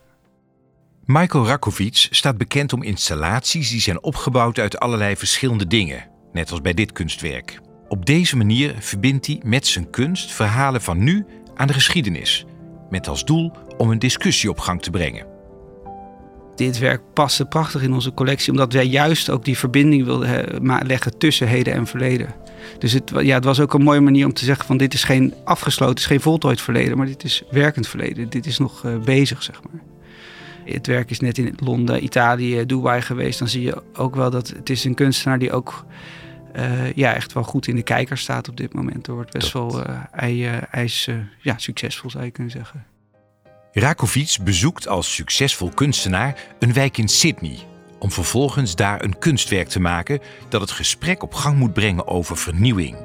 Michael 1.05 1.47
Rakovic 1.47 2.07
staat 2.11 2.39
bekend 2.39 2.73
om 2.73 2.83
installaties 2.83 3.71
die 3.71 3.81
zijn 3.81 4.03
opgebouwd 4.03 4.59
uit 4.59 4.79
allerlei 4.79 5.17
verschillende 5.17 5.67
dingen. 5.67 6.11
Net 6.33 6.51
als 6.51 6.61
bij 6.61 6.75
dit 6.75 6.93
kunstwerk. 6.93 7.61
Op 7.93 8.07
deze 8.07 8.37
manier 8.37 8.75
verbindt 8.79 9.27
hij 9.27 9.41
met 9.45 9.67
zijn 9.67 9.91
kunst 9.91 10.33
verhalen 10.33 10.81
van 10.81 11.05
nu 11.05 11.27
aan 11.55 11.67
de 11.67 11.73
geschiedenis, 11.73 12.45
met 12.91 13.09
als 13.09 13.25
doel 13.25 13.53
om 13.77 13.91
een 13.91 13.99
discussie 13.99 14.51
op 14.51 14.59
gang 14.59 14.83
te 14.83 14.91
brengen. 14.91 15.27
Dit 16.57 16.79
werk 16.79 17.01
paste 17.13 17.45
prachtig 17.47 17.83
in 17.83 17.93
onze 17.93 18.15
collectie, 18.15 18.53
omdat 18.53 18.73
wij 18.73 18.87
juist 18.87 19.31
ook 19.31 19.45
die 19.45 19.59
verbinding 19.59 20.05
wilden 20.05 20.87
leggen 20.87 21.19
tussen 21.19 21.49
heden 21.49 21.73
en 21.75 21.87
verleden. 21.87 22.35
Dus 22.79 22.93
het, 22.93 23.13
ja, 23.21 23.35
het 23.35 23.45
was 23.45 23.61
ook 23.61 23.75
een 23.75 23.83
mooie 23.83 24.01
manier 24.01 24.27
om 24.27 24.33
te 24.33 24.45
zeggen 24.45 24.67
van 24.67 24.77
dit 24.77 24.95
is 24.95 25.05
geen 25.05 25.35
afgesloten, 25.45 25.97
is 25.97 26.07
geen 26.07 26.21
voltooid 26.21 26.61
verleden, 26.61 26.97
maar 26.97 27.07
dit 27.07 27.25
is 27.25 27.43
werkend 27.51 27.89
verleden. 27.89 28.29
Dit 28.29 28.47
is 28.47 28.59
nog 28.59 28.83
uh, 28.85 28.99
bezig, 28.99 29.43
zeg 29.43 29.61
maar. 29.63 29.83
Het 30.65 30.87
werk 30.87 31.11
is 31.11 31.21
net 31.21 31.39
in 31.39 31.55
Londen, 31.57 32.05
Italië, 32.05 32.67
Dubai 32.67 33.03
geweest. 33.03 33.39
Dan 33.39 33.49
zie 33.49 33.63
je 33.63 33.83
ook 33.95 34.15
wel 34.15 34.31
dat 34.31 34.49
het 34.49 34.71
is 34.71 34.85
een 34.85 34.95
kunstenaar 34.95 35.39
die 35.39 35.53
ook 35.53 35.85
uh, 36.57 36.93
ja, 36.93 37.15
echt 37.15 37.33
wel 37.33 37.43
goed 37.43 37.67
in 37.67 37.77
de 37.77 37.83
kijker 37.83 38.19
staat 38.19 38.49
op 38.49 38.57
dit 38.57 38.75
moment. 38.75 39.07
Er 39.07 39.15
wordt 39.15 39.33
best 39.33 39.53
wel, 39.53 39.79
uh, 39.79 40.01
hij, 40.11 40.65
hij 40.71 40.85
is 40.85 41.09
ja, 41.41 41.59
succesvol 41.59 42.11
zou 42.11 42.25
je 42.25 42.31
kunnen 42.31 42.53
zeggen. 42.53 42.87
Rakovic 43.73 44.37
bezoekt 44.45 44.89
als 44.89 45.15
succesvol 45.15 45.71
kunstenaar 45.75 46.35
een 46.59 46.73
wijk 46.73 46.99
in 46.99 47.09
Sydney. 47.09 47.59
Om 47.99 48.11
vervolgens 48.11 48.77
daar 48.77 49.05
een 49.05 49.19
kunstwerk 49.19 49.69
te 49.69 49.81
maken 49.81 50.21
dat 50.49 50.61
het 50.61 50.71
gesprek 50.71 51.23
op 51.23 51.35
gang 51.35 51.59
moet 51.59 51.73
brengen 51.73 52.07
over 52.07 52.37
vernieuwing. 52.37 52.97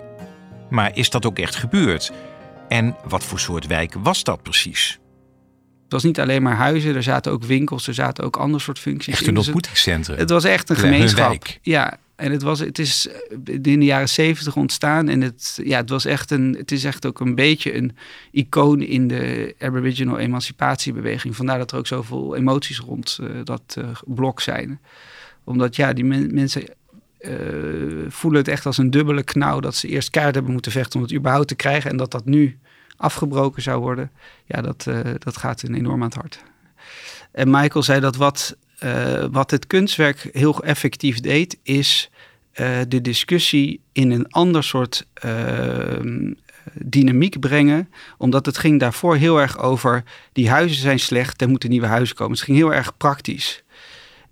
Maar 0.69 0.95
is 0.95 1.09
dat 1.09 1.25
ook 1.25 1.39
echt 1.39 1.55
gebeurd? 1.55 2.11
En 2.67 2.95
wat 3.03 3.23
voor 3.23 3.39
soort 3.39 3.67
wijk 3.67 3.93
was 3.93 4.23
dat 4.23 4.43
precies? 4.43 4.99
Het 5.83 5.91
was 5.91 6.03
niet 6.03 6.19
alleen 6.19 6.41
maar 6.41 6.55
huizen, 6.55 6.95
er 6.95 7.03
zaten 7.03 7.31
ook 7.31 7.43
winkels, 7.43 7.87
er 7.87 7.93
zaten 7.93 8.23
ook 8.23 8.37
ander 8.37 8.61
soort 8.61 8.79
functies. 8.79 9.13
Echt 9.13 9.27
een 9.27 9.37
ontmoetingscentrum. 9.37 10.17
Het 10.17 10.29
was 10.29 10.43
echt 10.43 10.69
een 10.69 10.75
gemeenschap. 10.75 11.45
Ja, 11.61 11.97
en 12.17 12.31
het, 12.31 12.41
was, 12.41 12.59
het 12.59 12.79
is 12.79 13.07
in 13.45 13.61
de 13.61 13.85
jaren 13.85 14.09
zeventig 14.09 14.55
ontstaan. 14.55 15.07
En 15.07 15.21
het, 15.21 15.59
ja, 15.63 15.77
het, 15.77 15.89
was 15.89 16.05
echt 16.05 16.31
een, 16.31 16.55
het 16.57 16.71
is 16.71 16.83
echt 16.83 17.05
ook 17.05 17.19
een 17.19 17.35
beetje 17.35 17.75
een 17.75 17.95
icoon 18.31 18.81
in 18.81 19.07
de 19.07 19.55
Aboriginal 19.59 20.17
emancipatiebeweging. 20.17 21.35
Vandaar 21.35 21.57
dat 21.57 21.71
er 21.71 21.77
ook 21.77 21.87
zoveel 21.87 22.35
emoties 22.35 22.79
rond 22.79 23.17
uh, 23.21 23.29
dat 23.43 23.75
uh, 23.77 23.85
blok 24.05 24.41
zijn. 24.41 24.79
Omdat 25.43 25.75
ja, 25.75 25.93
die 25.93 26.05
men, 26.05 26.33
mensen 26.33 26.63
voelen 28.07 28.39
het 28.39 28.47
echt 28.47 28.65
als 28.65 28.77
een 28.77 28.91
dubbele 28.91 29.23
knauw. 29.23 29.59
Dat 29.59 29.75
ze 29.75 29.87
eerst 29.87 30.09
kaart 30.09 30.33
hebben 30.33 30.53
moeten 30.53 30.71
vechten 30.71 30.99
om 30.99 31.05
het 31.05 31.15
überhaupt 31.15 31.47
te 31.47 31.55
krijgen. 31.55 31.89
En 31.89 31.97
dat 31.97 32.11
dat 32.11 32.25
nu 32.25 32.57
afgebroken 32.97 33.61
zou 33.61 33.81
worden. 33.81 34.11
Ja, 34.45 34.61
dat, 34.61 34.87
dat 35.19 35.37
gaat 35.37 35.61
een 35.61 35.75
enorm 35.75 36.01
aan 36.01 36.07
het 36.07 36.17
hart. 36.17 36.43
En 37.31 37.49
Michael 37.49 37.83
zei 37.83 37.99
dat 37.99 38.15
wat 38.15 38.57
uh, 38.83 39.25
wat 39.31 39.51
het 39.51 39.67
kunstwerk 39.67 40.29
heel 40.31 40.63
effectief 40.63 41.19
deed, 41.19 41.57
is 41.63 42.09
uh, 42.53 42.77
de 42.87 43.01
discussie 43.01 43.79
in 43.91 44.11
een 44.11 44.27
ander 44.29 44.63
soort 44.63 45.05
uh, 45.25 46.25
dynamiek 46.73 47.39
brengen. 47.39 47.89
Omdat 48.17 48.45
het 48.45 48.57
ging 48.57 48.79
daarvoor 48.79 49.15
heel 49.15 49.41
erg 49.41 49.59
over 49.59 50.03
die 50.33 50.49
huizen 50.49 50.81
zijn 50.81 50.99
slecht, 50.99 51.41
er 51.41 51.49
moeten 51.49 51.69
nieuwe 51.69 51.87
huizen 51.87 52.15
komen. 52.15 52.33
Het 52.33 52.43
ging 52.43 52.57
heel 52.57 52.73
erg 52.73 52.97
praktisch. 52.97 53.63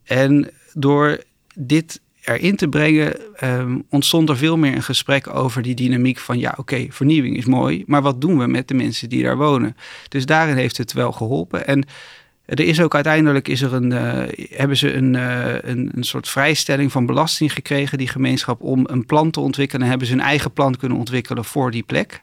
En 0.04 0.52
door 0.74 1.24
dit 1.56 2.02
erin 2.22 2.56
te 2.56 2.68
brengen, 2.68 3.22
um, 3.44 3.86
ontstond 3.90 4.30
er 4.30 4.38
veel 4.38 4.58
meer 4.58 4.76
een 4.76 4.84
gesprek 4.84 5.36
over 5.36 5.62
die 5.62 5.76
dynamiek 5.76 6.18
van 6.18 6.40
ja, 6.40 6.54
oké, 6.58 6.86
vernieuwing 6.90 7.38
is 7.38 7.46
mooi, 7.46 7.84
maar 7.88 8.02
wat 8.02 8.22
doen 8.22 8.38
we 8.38 8.48
met 8.48 8.68
de 8.68 8.74
mensen 8.74 9.10
die 9.10 9.24
daar 9.24 9.38
wonen? 9.38 9.76
Dus 10.10 10.26
daarin 10.26 10.56
heeft 10.56 10.78
het 10.78 10.94
wel 10.94 11.12
geholpen. 11.12 11.68
En 11.68 11.86
er 12.46 12.60
is 12.60 12.82
ook 12.82 12.96
uiteindelijk 12.96 13.48
is 13.48 13.62
er 13.62 13.74
een, 13.74 13.92
uh, 13.92 14.48
hebben 14.58 14.78
ze 14.78 14.94
een, 14.94 15.14
uh, 15.14 15.54
een, 15.62 15.92
een, 15.96 16.04
soort 16.04 16.30
vrijstelling 16.30 16.92
van 16.92 17.06
belasting 17.06 17.54
gekregen, 17.54 17.98
die 17.98 18.08
gemeenschap, 18.08 18.62
om 18.62 18.84
een 18.88 19.06
plan 19.06 19.32
te 19.32 19.40
ontwikkelen. 19.40 19.84
En 19.84 19.90
hebben 19.90 20.08
ze 20.08 20.14
een 20.14 20.20
eigen 20.20 20.52
plan 20.52 20.76
kunnen 20.76 20.98
ontwikkelen 20.98 21.46
voor 21.46 21.72
die 21.72 21.84
plek. 21.84 22.22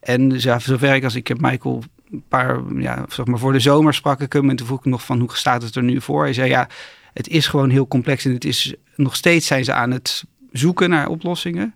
En 0.00 0.28
dus 0.28 0.42
ja, 0.42 0.58
zover 0.58 0.94
ik 0.94 1.04
als 1.04 1.14
ik 1.14 1.28
heb 1.28 1.40
Michael 1.40 1.82
een 2.10 2.24
paar, 2.28 2.60
ja, 2.78 3.04
zeg 3.08 3.26
maar 3.26 3.38
voor 3.38 3.52
de 3.52 3.60
zomer 3.60 3.94
sprak 3.94 4.20
ik 4.20 4.32
hem 4.32 4.50
en 4.50 4.56
toen 4.56 4.66
vroeg 4.66 4.78
ik 4.78 4.84
nog 4.84 5.04
van 5.04 5.20
hoe 5.20 5.36
staat 5.36 5.62
het 5.62 5.74
er 5.74 5.82
nu 5.82 6.00
voor? 6.00 6.22
Hij 6.22 6.32
zei 6.32 6.48
ja, 6.48 6.68
het 7.12 7.28
is 7.28 7.46
gewoon 7.46 7.70
heel 7.70 7.88
complex 7.88 8.24
en 8.24 8.32
het 8.32 8.44
is 8.44 8.74
nog 8.96 9.16
steeds 9.16 9.46
zijn 9.46 9.64
ze 9.64 9.72
aan 9.72 9.90
het 9.90 10.24
zoeken 10.56 10.90
naar 10.90 11.08
oplossingen. 11.08 11.74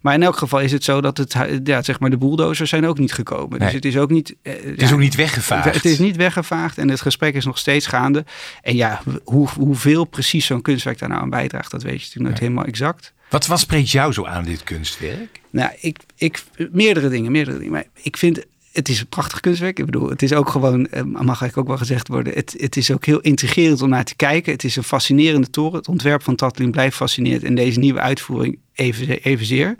Maar 0.00 0.14
in 0.14 0.22
elk 0.22 0.36
geval 0.36 0.60
is 0.60 0.72
het 0.72 0.84
zo 0.84 1.00
dat 1.00 1.16
het, 1.16 1.36
ja, 1.64 1.82
zeg 1.82 2.00
maar 2.00 2.10
de 2.10 2.16
bulldozers 2.16 2.70
zijn 2.70 2.86
ook 2.86 2.98
niet 2.98 3.12
gekomen. 3.12 3.58
Dus 3.58 3.72
het 3.72 3.84
is 3.84 3.96
ook 3.96 4.10
niet. 4.10 4.34
Eh, 4.42 4.52
het 4.64 4.82
is 4.82 4.92
ook 4.92 4.98
niet 4.98 5.14
weggevaagd. 5.14 5.74
Het 5.74 5.84
is 5.84 5.98
niet 5.98 6.16
weggevaagd 6.16 6.78
en 6.78 6.88
het 6.88 7.00
gesprek 7.00 7.34
is 7.34 7.44
nog 7.44 7.58
steeds 7.58 7.86
gaande. 7.86 8.24
En 8.62 8.76
ja, 8.76 9.02
hoe, 9.24 9.48
hoeveel 9.48 10.04
precies 10.04 10.46
zo'n 10.46 10.62
kunstwerk 10.62 10.98
daar 10.98 11.08
nou 11.08 11.22
aan 11.22 11.30
bijdraagt, 11.30 11.70
dat 11.70 11.82
weet 11.82 11.92
je 11.92 11.98
natuurlijk 11.98 12.28
nooit 12.28 12.38
helemaal 12.38 12.64
exact. 12.64 13.12
Wat, 13.30 13.46
wat 13.46 13.60
spreekt 13.60 13.90
jou 13.90 14.12
zo 14.12 14.26
aan 14.26 14.44
dit 14.44 14.64
kunstwerk? 14.64 15.40
Nou, 15.50 15.70
ik, 15.80 15.98
ik, 16.16 16.42
meerdere 16.72 17.08
dingen, 17.08 17.32
meerdere 17.32 17.56
dingen. 17.56 17.72
Maar 17.72 17.86
ik 18.02 18.16
vind 18.16 18.44
het 18.72 18.88
is 18.88 19.00
een 19.00 19.08
prachtig 19.08 19.40
kunstwerk. 19.40 19.78
Ik 19.78 19.84
bedoel, 19.84 20.08
het 20.08 20.22
is 20.22 20.32
ook 20.32 20.48
gewoon, 20.48 20.86
eh, 20.86 21.02
mag 21.02 21.24
eigenlijk 21.24 21.56
ook 21.56 21.66
wel 21.66 21.76
gezegd 21.76 22.08
worden, 22.08 22.32
het, 22.32 22.54
het 22.58 22.76
is 22.76 22.90
ook 22.90 23.04
heel 23.04 23.20
intrigerend 23.20 23.82
om 23.82 23.88
naar 23.88 24.04
te 24.04 24.16
kijken. 24.16 24.52
Het 24.52 24.64
is 24.64 24.76
een 24.76 24.82
fascinerende 24.82 25.50
toren. 25.50 25.78
Het 25.78 25.88
ontwerp 25.88 26.22
van 26.22 26.36
Tatlin 26.36 26.70
blijft 26.70 26.96
fascinerend 26.96 27.44
en 27.44 27.54
deze 27.54 27.78
nieuwe 27.78 28.00
uitvoering 28.00 28.58
even, 28.72 29.22
evenzeer. 29.22 29.76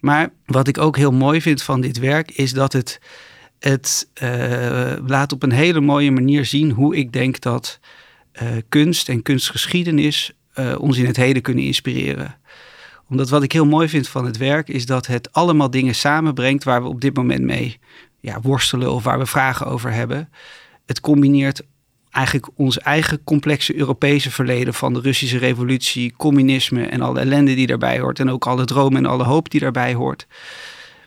Maar 0.00 0.32
wat 0.46 0.68
ik 0.68 0.78
ook 0.78 0.96
heel 0.96 1.12
mooi 1.12 1.40
vind 1.40 1.62
van 1.62 1.80
dit 1.80 1.98
werk 1.98 2.30
is 2.30 2.52
dat 2.52 2.72
het, 2.72 3.00
het 3.58 4.08
uh, 4.22 4.92
laat 5.06 5.32
op 5.32 5.42
een 5.42 5.52
hele 5.52 5.80
mooie 5.80 6.10
manier 6.10 6.44
zien 6.44 6.70
hoe 6.70 6.96
ik 6.96 7.12
denk 7.12 7.40
dat 7.40 7.80
uh, 8.42 8.48
kunst 8.68 9.08
en 9.08 9.22
kunstgeschiedenis 9.22 10.32
ons 10.78 10.98
in 10.98 11.06
het 11.06 11.16
heden 11.16 11.42
kunnen 11.42 11.64
inspireren 11.64 12.39
omdat 13.10 13.28
wat 13.28 13.42
ik 13.42 13.52
heel 13.52 13.66
mooi 13.66 13.88
vind 13.88 14.08
van 14.08 14.24
het 14.24 14.36
werk 14.36 14.68
is 14.68 14.86
dat 14.86 15.06
het 15.06 15.32
allemaal 15.32 15.70
dingen 15.70 15.94
samenbrengt 15.94 16.64
waar 16.64 16.82
we 16.82 16.88
op 16.88 17.00
dit 17.00 17.16
moment 17.16 17.42
mee 17.42 17.78
ja, 18.20 18.40
worstelen 18.40 18.92
of 18.92 19.04
waar 19.04 19.18
we 19.18 19.26
vragen 19.26 19.66
over 19.66 19.92
hebben. 19.92 20.28
Het 20.86 21.00
combineert 21.00 21.62
eigenlijk 22.10 22.48
ons 22.54 22.78
eigen 22.78 23.24
complexe 23.24 23.76
Europese 23.76 24.30
verleden 24.30 24.74
van 24.74 24.94
de 24.94 25.00
Russische 25.00 25.38
revolutie, 25.38 26.14
communisme 26.16 26.86
en 26.86 27.00
alle 27.00 27.20
ellende 27.20 27.54
die 27.54 27.66
daarbij 27.66 28.00
hoort. 28.00 28.18
En 28.18 28.30
ook 28.30 28.46
alle 28.46 28.64
dromen 28.64 29.04
en 29.04 29.10
alle 29.10 29.24
hoop 29.24 29.50
die 29.50 29.60
daarbij 29.60 29.94
hoort. 29.94 30.26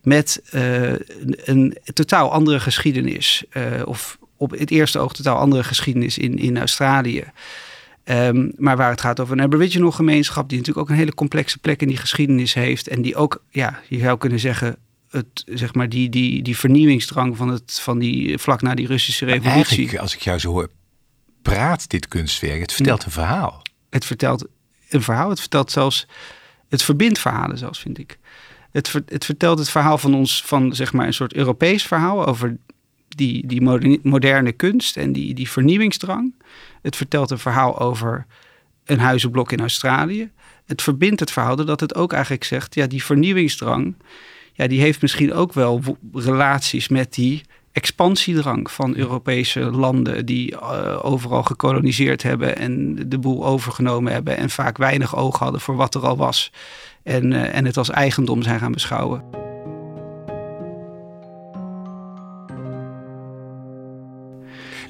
Met 0.01 0.41
uh, 0.51 0.91
een, 1.25 1.77
totaal 1.93 2.31
andere 2.31 2.59
geschiedenis. 2.59 3.43
Uh, 3.57 3.63
of 3.85 4.17
op 4.37 4.51
het 4.51 4.71
eerste 4.71 4.99
oog 4.99 5.13
totaal 5.13 5.37
andere 5.37 5.63
geschiedenis 5.63 6.17
in, 6.17 6.37
in 6.37 6.57
Australië. 6.57 7.23
Um, 8.05 8.51
maar 8.57 8.77
waar 8.77 8.89
het 8.89 9.01
gaat 9.01 9.19
over 9.19 9.37
een 9.37 9.43
Aboriginal 9.43 9.91
gemeenschap, 9.91 10.49
die 10.49 10.57
natuurlijk 10.57 10.85
ook 10.85 10.91
een 10.91 10.99
hele 10.99 11.13
complexe 11.13 11.59
plek 11.59 11.81
in 11.81 11.87
die 11.87 11.97
geschiedenis 11.97 12.53
heeft. 12.53 12.87
En 12.87 13.01
die 13.01 13.15
ook, 13.15 13.43
ja, 13.49 13.81
je 13.89 13.99
zou 13.99 14.17
kunnen 14.17 14.39
zeggen, 14.39 14.77
het, 15.09 15.43
zeg 15.45 15.73
maar, 15.73 15.89
die, 15.89 16.09
die, 16.09 16.41
die 16.41 16.57
vernieuwingsdrang 16.57 17.37
van, 17.37 17.47
het, 17.47 17.79
van 17.81 17.99
die 17.99 18.37
vlak 18.37 18.61
na 18.61 18.75
die 18.75 18.87
Russische 18.87 19.25
revolutie. 19.25 19.99
Als 19.99 20.15
ik 20.15 20.21
jou 20.21 20.39
zo 20.39 20.51
hoor, 20.51 20.69
praat 21.41 21.89
dit 21.89 22.07
kunstwerk. 22.07 22.61
Het 22.61 22.73
vertelt 22.73 23.05
een 23.05 23.11
verhaal. 23.11 23.61
Het 23.89 24.05
vertelt 24.05 24.47
een 24.89 25.01
verhaal. 25.01 25.29
Het 25.29 25.39
vertelt 25.39 25.71
zelfs, 25.71 26.07
het 26.69 26.83
verbindt 26.83 27.19
verhalen 27.19 27.57
zelfs, 27.57 27.79
vind 27.79 27.97
ik. 27.97 28.17
Het, 28.71 28.89
ver, 28.89 29.03
het 29.05 29.25
vertelt 29.25 29.59
het 29.59 29.69
verhaal 29.69 29.97
van 29.97 30.13
ons, 30.15 30.43
van 30.45 30.75
zeg 30.75 30.93
maar 30.93 31.05
een 31.05 31.13
soort 31.13 31.33
Europees 31.33 31.83
verhaal 31.83 32.25
over 32.25 32.57
die, 33.07 33.47
die 33.47 33.61
moderne 34.03 34.51
kunst 34.51 34.97
en 34.97 35.13
die, 35.13 35.33
die 35.33 35.49
vernieuwingsdrang. 35.49 36.33
Het 36.83 36.95
vertelt 36.95 37.31
een 37.31 37.39
verhaal 37.39 37.79
over 37.79 38.25
een 38.85 38.99
huizenblok 38.99 39.51
in 39.51 39.59
Australië. 39.59 40.31
Het 40.65 40.81
verbindt 40.81 41.19
het 41.19 41.31
verhaal 41.31 41.55
dat 41.55 41.79
het 41.79 41.95
ook 41.95 42.13
eigenlijk 42.13 42.43
zegt, 42.43 42.75
ja, 42.75 42.87
die 42.87 43.03
vernieuwingsdrang, 43.03 43.95
ja, 44.53 44.67
die 44.67 44.81
heeft 44.81 45.01
misschien 45.01 45.33
ook 45.33 45.53
wel 45.53 45.81
relaties 46.13 46.87
met 46.87 47.13
die 47.13 47.41
expansiedrang 47.71 48.71
van 48.71 48.95
Europese 48.95 49.59
landen 49.59 50.25
die 50.25 50.51
uh, 50.51 50.99
overal 51.05 51.43
gekoloniseerd 51.43 52.23
hebben 52.23 52.57
en 52.57 52.95
de 53.09 53.19
boel 53.19 53.45
overgenomen 53.45 54.13
hebben 54.13 54.37
en 54.37 54.49
vaak 54.49 54.77
weinig 54.77 55.15
oog 55.15 55.39
hadden 55.39 55.61
voor 55.61 55.75
wat 55.75 55.95
er 55.95 56.07
al 56.07 56.17
was 56.17 56.51
en, 57.03 57.31
uh, 57.31 57.55
en 57.55 57.65
het 57.65 57.77
als 57.77 57.89
eigendom 57.89 58.41
zijn 58.41 58.59
gaan 58.59 58.71
beschouwen. 58.71 59.42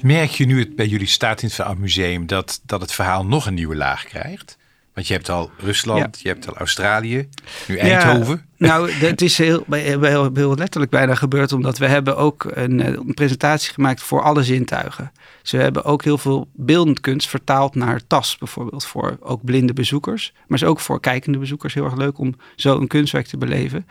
Merk 0.04 0.30
je 0.30 0.46
nu 0.46 0.58
het 0.58 0.76
bij 0.76 0.86
jullie 0.86 1.06
staat 1.06 1.42
in 1.42 1.50
het 1.52 1.78
Museum 1.78 2.26
dat, 2.26 2.60
dat 2.66 2.80
het 2.80 2.92
verhaal 2.92 3.26
nog 3.26 3.46
een 3.46 3.54
nieuwe 3.54 3.76
laag 3.76 4.04
krijgt? 4.04 4.58
Want 4.94 5.06
je 5.06 5.12
hebt 5.12 5.28
al 5.28 5.50
Rusland, 5.58 6.20
je 6.20 6.28
hebt 6.28 6.48
al 6.48 6.56
Australië, 6.56 7.28
nu 7.68 7.76
Eindhoven. 7.76 8.46
Ja, 8.56 8.66
nou, 8.66 8.90
het 8.90 9.22
is 9.22 9.38
heel, 9.38 9.64
heel, 9.70 10.30
heel, 10.34 10.54
letterlijk 10.54 10.90
bijna 10.90 11.14
gebeurd, 11.14 11.52
omdat 11.52 11.78
we 11.78 11.86
hebben 11.86 12.16
ook 12.16 12.46
een, 12.50 12.80
eh, 12.80 12.92
een 12.92 13.14
presentatie 13.14 13.72
gemaakt 13.72 14.02
voor 14.02 14.22
alle 14.22 14.42
zintuigen. 14.42 15.12
Ze 15.42 15.56
hebben 15.56 15.84
ook 15.84 16.04
heel 16.04 16.18
veel 16.18 16.48
beeldend 16.52 17.00
kunst 17.00 17.28
vertaald 17.28 17.74
naar 17.74 18.00
tas, 18.06 18.38
bijvoorbeeld 18.38 18.84
voor 18.84 19.16
ook 19.20 19.44
blinde 19.44 19.72
bezoekers. 19.72 20.32
Maar 20.46 20.58
is 20.58 20.64
ook 20.64 20.80
voor 20.80 21.00
kijkende 21.00 21.38
bezoekers 21.38 21.74
heel 21.74 21.84
erg 21.84 21.96
leuk 21.96 22.18
om 22.18 22.34
zo 22.56 22.80
een 22.80 22.88
kunstwerk 22.88 23.26
te 23.26 23.38
beleven. 23.38 23.86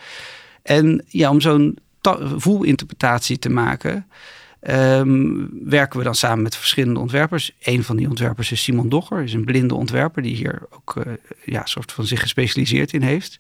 En 0.61 1.05
ja, 1.07 1.29
om 1.29 1.41
zo'n 1.41 1.77
voelinterpretatie 2.37 3.39
te 3.39 3.49
maken. 3.49 4.07
Um, 4.69 5.49
werken 5.63 5.97
we 5.97 6.05
dan 6.05 6.15
samen 6.15 6.43
met 6.43 6.55
verschillende 6.55 6.99
ontwerpers. 6.99 7.51
Een 7.61 7.83
van 7.83 7.95
die 7.95 8.09
ontwerpers 8.09 8.51
is 8.51 8.63
Simon 8.63 8.89
Dogger, 8.89 9.23
is 9.23 9.33
een 9.33 9.45
blinde 9.45 9.75
ontwerper 9.75 10.21
die 10.21 10.35
hier 10.35 10.61
ook 10.69 10.95
uh, 10.95 11.13
ja, 11.45 11.65
soort 11.65 11.91
van 11.91 12.05
zich 12.05 12.19
gespecialiseerd 12.19 12.93
in 12.93 13.01
heeft. 13.01 13.39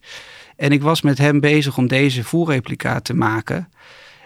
En 0.55 0.71
ik 0.71 0.81
was 0.81 1.01
met 1.01 1.17
hem 1.17 1.39
bezig 1.39 1.77
om 1.77 1.87
deze 1.87 2.23
voerreplica 2.23 2.99
te 2.99 3.13
maken. 3.13 3.69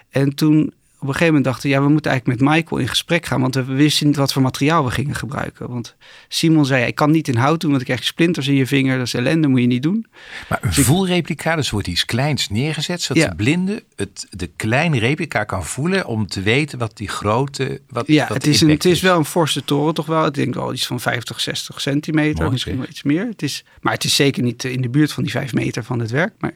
En 0.09 0.35
toen 0.35 0.73
op 0.99 1.07
een 1.07 1.13
gegeven 1.13 1.33
moment 1.33 1.43
dachten, 1.43 1.69
ja, 1.69 1.81
we 1.81 1.89
moeten 1.89 2.11
eigenlijk 2.11 2.41
met 2.41 2.49
Michael 2.49 2.81
in 2.81 2.87
gesprek 2.87 3.25
gaan, 3.25 3.41
want 3.41 3.55
we 3.55 3.63
wisten 3.63 4.07
niet 4.07 4.15
wat 4.15 4.33
voor 4.33 4.41
materiaal 4.41 4.85
we 4.85 4.91
gingen 4.91 5.15
gebruiken. 5.15 5.69
Want 5.69 5.95
Simon 6.27 6.65
zei, 6.65 6.85
ik 6.85 6.95
kan 6.95 7.11
niet 7.11 7.27
in 7.27 7.35
hout 7.35 7.61
doen, 7.61 7.69
want 7.69 7.81
ik 7.81 7.87
krijg 7.87 8.03
splinters 8.03 8.47
in 8.47 8.55
je 8.55 8.65
vinger, 8.65 8.97
dat 8.97 9.07
is 9.07 9.13
ellende, 9.13 9.47
moet 9.47 9.61
je 9.61 9.67
niet 9.67 9.83
doen. 9.83 10.05
Maar 10.49 10.59
een 10.61 10.69
dus 10.69 10.85
voelreplica, 10.85 11.55
dus 11.55 11.69
wordt 11.69 11.87
iets 11.87 12.05
kleins 12.05 12.49
neergezet, 12.49 13.01
zodat 13.01 13.23
ja. 13.23 13.29
de 13.29 13.35
blinde 13.35 13.83
het, 13.95 14.27
de 14.29 14.49
kleine 14.55 14.99
replica 14.99 15.43
kan 15.43 15.65
voelen 15.65 16.05
om 16.05 16.27
te 16.27 16.41
weten 16.41 16.79
wat 16.79 16.97
die 16.97 17.09
grote, 17.09 17.81
wat 17.89 18.07
Ja, 18.07 18.27
wat 18.27 18.37
het, 18.37 18.47
is 18.47 18.61
een, 18.61 18.69
het 18.69 18.85
is 18.85 19.01
wel 19.01 19.17
een 19.17 19.25
forse 19.25 19.63
toren 19.63 19.93
toch 19.93 20.05
wel. 20.05 20.25
Ik 20.25 20.33
denk 20.33 20.53
wel 20.53 20.73
iets 20.73 20.87
van 20.87 20.99
50, 20.99 21.39
60 21.39 21.81
centimeter, 21.81 22.39
Mooi, 22.39 22.51
misschien 22.51 22.77
wel 22.77 22.87
iets 22.89 23.03
meer. 23.03 23.25
Het 23.25 23.41
is, 23.41 23.63
maar 23.81 23.93
het 23.93 24.03
is 24.03 24.15
zeker 24.15 24.43
niet 24.43 24.63
in 24.63 24.81
de 24.81 24.89
buurt 24.89 25.11
van 25.11 25.23
die 25.23 25.31
5 25.31 25.53
meter 25.53 25.83
van 25.83 25.99
het 25.99 26.11
werk. 26.11 26.33
Maar 26.39 26.53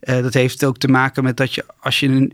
ja. 0.00 0.16
uh, 0.16 0.22
dat 0.22 0.34
heeft 0.34 0.64
ook 0.64 0.78
te 0.78 0.88
maken 0.88 1.24
met 1.24 1.36
dat 1.36 1.54
je, 1.54 1.64
als 1.80 2.00
je 2.00 2.08
een 2.08 2.32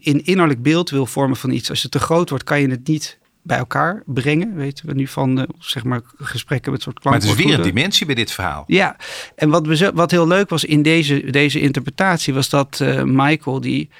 in 0.00 0.24
innerlijk 0.24 0.62
beeld 0.62 0.90
wil 0.90 1.06
vormen 1.06 1.36
van 1.36 1.50
iets. 1.50 1.70
Als 1.70 1.82
het 1.82 1.90
te 1.90 1.98
groot 1.98 2.28
wordt, 2.28 2.44
kan 2.44 2.60
je 2.60 2.68
het 2.68 2.88
niet 2.88 3.18
bij 3.42 3.58
elkaar 3.58 4.02
brengen. 4.06 4.54
Weten 4.54 4.86
we 4.86 4.94
nu 4.94 5.06
van 5.06 5.38
uh, 5.38 5.44
zeg 5.58 5.84
maar 5.84 6.00
gesprekken 6.16 6.72
met 6.72 6.82
soort 6.82 6.98
klanten. 6.98 7.22
Maar 7.22 7.30
het 7.30 7.40
is 7.44 7.50
weer 7.50 7.58
een 7.58 7.72
dimensie 7.74 8.06
bij 8.06 8.14
dit 8.14 8.30
verhaal. 8.30 8.64
Ja, 8.66 8.96
en 9.34 9.48
wat, 9.48 9.66
we, 9.66 9.90
wat 9.94 10.10
heel 10.10 10.26
leuk 10.26 10.48
was 10.48 10.64
in 10.64 10.82
deze, 10.82 11.30
deze 11.30 11.60
interpretatie 11.60 12.34
was 12.34 12.48
dat 12.48 12.78
uh, 12.82 13.02
Michael 13.02 13.60
die 13.60 13.90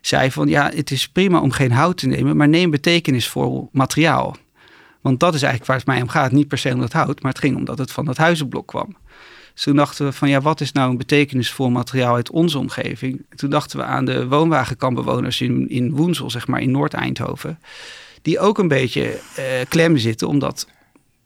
zei 0.00 0.30
van 0.30 0.48
ja, 0.48 0.70
het 0.74 0.90
is 0.90 1.08
prima 1.08 1.40
om 1.40 1.50
geen 1.50 1.72
hout 1.72 1.96
te 1.96 2.06
nemen, 2.06 2.36
maar 2.36 2.48
neem 2.48 2.70
betekenisvol 2.70 3.68
materiaal. 3.72 4.36
Want 5.00 5.20
dat 5.20 5.34
is 5.34 5.42
eigenlijk 5.42 5.70
waar 5.70 5.76
het 5.78 5.86
mij 5.86 6.02
om 6.02 6.08
gaat. 6.08 6.32
Niet 6.32 6.48
per 6.48 6.58
se 6.58 6.74
om 6.74 6.80
het 6.80 6.92
hout, 6.92 7.22
maar 7.22 7.32
het 7.32 7.40
ging 7.40 7.56
omdat 7.56 7.78
het 7.78 7.92
van 7.92 8.04
dat 8.04 8.16
huizenblok 8.16 8.66
kwam. 8.66 8.96
Toen 9.60 9.76
dachten 9.76 10.06
we 10.06 10.12
van 10.12 10.28
ja, 10.28 10.40
wat 10.40 10.60
is 10.60 10.72
nou 10.72 10.90
een 10.90 10.96
betekenisvol 10.96 11.70
materiaal 11.70 12.14
uit 12.14 12.30
onze 12.30 12.58
omgeving? 12.58 13.26
Toen 13.34 13.50
dachten 13.50 13.78
we 13.78 13.84
aan 13.84 14.04
de 14.04 14.28
woonwagenkampbewoners 14.28 15.40
in, 15.40 15.68
in 15.68 15.90
Woensel, 15.90 16.30
zeg 16.30 16.46
maar 16.46 16.60
in 16.60 16.70
Noord-Eindhoven. 16.70 17.58
Die 18.22 18.38
ook 18.38 18.58
een 18.58 18.68
beetje 18.68 19.20
uh, 19.38 19.44
klem 19.68 19.96
zitten, 19.96 20.28
omdat 20.28 20.66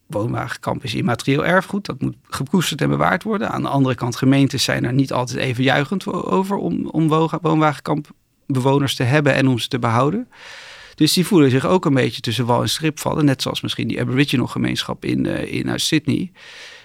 woonwagenkamp 0.07 0.85
is 0.85 0.95
immaterieel 0.95 1.45
erfgoed. 1.47 1.87
Dat 1.87 2.01
moet 2.01 2.17
gekoesterd 2.29 2.81
en 2.81 2.89
bewaard 2.89 3.23
worden. 3.23 3.51
Aan 3.51 3.63
de 3.63 3.69
andere 3.69 3.95
kant, 3.95 4.17
gemeentes 4.17 4.65
zijn 4.65 4.85
er 4.85 4.93
niet 4.93 5.13
altijd 5.13 5.39
even 5.39 5.65
juichend 5.65 6.07
over 6.07 6.57
om, 6.57 6.87
om 6.87 7.09
woonwagenkampbewoners 7.41 8.95
te 8.95 9.03
hebben 9.03 9.35
en 9.35 9.49
om 9.49 9.59
ze 9.59 9.69
te 9.69 9.79
behouden. 9.79 10.29
Dus 10.95 11.13
die 11.13 11.27
voelen 11.27 11.51
zich 11.51 11.67
ook 11.67 11.85
een 11.85 11.95
beetje 11.95 12.21
tussen 12.21 12.47
wal 12.47 12.63
en 12.63 12.69
strip 12.69 12.99
vallen. 12.99 13.25
Net 13.25 13.43
zoals 13.43 13.61
misschien 13.61 13.89
die 13.89 14.01
Aboriginal 14.01 14.47
gemeenschap 14.47 15.05
in, 15.05 15.25
uh, 15.25 15.53
in 15.53 15.81
Sydney. 15.81 16.33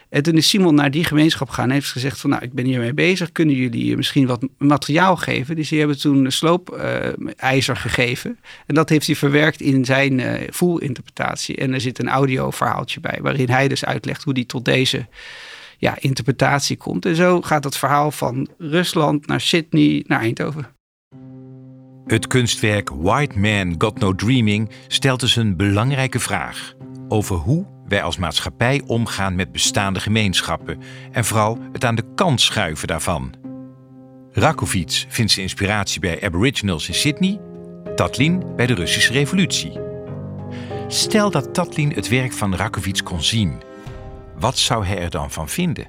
En 0.10 0.24
toen 0.24 0.38
is 0.38 0.50
Simon 0.50 0.76
naar 0.76 0.92
die 0.92 1.04
gemeenschap 1.04 1.50
gegaan 1.50 1.66
en 1.66 1.72
heeft 1.72 1.92
gezegd 1.92 2.20
van 2.20 2.30
nou, 2.30 2.44
ik 2.44 2.54
ben 2.54 2.66
hiermee 2.66 2.94
bezig. 2.94 3.32
Kunnen 3.32 3.56
jullie 3.56 3.96
misschien 3.96 4.28
wat 4.28 4.48
materiaal 4.58 5.16
geven? 5.16 5.56
Dus 5.56 5.70
die 5.70 5.80
hebben 5.80 6.00
toen 6.00 6.32
sloopijzer 6.32 7.76
uh, 7.76 7.82
gegeven. 7.82 8.40
En 8.66 8.76
dat 8.76 8.90
heeft 8.90 9.06
hij 9.06 9.16
verwerkt 9.16 9.62
in 9.62 9.86
zijn 9.86 10.20
uh, 10.20 10.34
voelinterpretatie. 10.50 11.56
En 11.56 11.74
er 11.74 11.82
zit 11.82 12.00
een 12.00 12.10
audioverhaaltje 12.10 13.00
bij 13.00 13.20
waarin 13.22 13.50
hij 13.50 13.68
dus 13.68 13.86
uitlegt 13.86 14.24
hoe 14.24 14.34
hij 14.34 14.46
tot 14.46 14.66
deze 14.66 15.08
ja, 15.78 15.96
interpretatie 16.00 16.78
komt. 16.78 17.06
En 17.06 17.16
zo 17.16 17.42
gaat 17.42 17.64
het 17.64 17.78
verhaal 17.78 18.12
van 18.12 18.48
Rusland 18.58 19.28
naar 19.28 19.42
Sydney 19.42 20.04
naar 20.08 20.20
Eindhoven. 20.20 20.68
Het 22.06 22.28
kunstwerk 22.28 22.90
White 22.90 23.40
Man 23.40 23.76
Got 23.78 24.00
No 24.00 24.16
Dreaming 24.16 24.70
stelt 24.88 25.20
dus 25.20 25.36
een 25.36 25.56
belangrijke 25.56 26.20
vraag 26.20 26.74
over 27.08 27.36
hoe 27.36 27.66
wij 27.90 28.04
als 28.04 28.18
maatschappij 28.18 28.82
omgaan 28.86 29.36
met 29.36 29.52
bestaande 29.52 30.00
gemeenschappen 30.00 30.80
en 31.12 31.26
vooral 31.26 31.58
het 31.72 31.86
aan 31.86 31.96
de 31.96 32.14
kant 32.16 32.42
schuiven 32.42 32.88
daarvan. 32.88 33.34
Rakovic 34.32 35.06
vindt 35.08 35.32
zijn 35.32 35.46
inspiratie 35.46 36.00
bij 36.00 36.24
Aboriginals 36.24 36.88
in 36.88 36.94
Sydney, 36.94 37.40
Tatlin 37.96 38.44
bij 38.56 38.66
de 38.66 38.74
Russische 38.74 39.14
Revolutie. 39.14 39.80
Stel 40.88 41.32
dat 41.32 41.54
Tatlin 41.54 41.92
het 41.92 42.08
werk 42.08 42.34
van 42.34 42.56
Rakovic 42.56 43.02
kon 43.04 43.24
zien, 43.24 43.62
wat 44.40 44.58
zou 44.58 44.86
hij 44.86 44.98
er 45.00 45.10
dan 45.10 45.32
van 45.32 45.50
vinden? 45.50 45.88